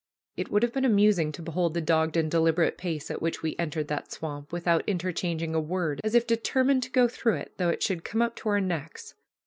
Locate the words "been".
0.73-0.83